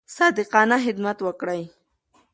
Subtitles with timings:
[0.15, 1.61] صادقانه خدمت وکړئ.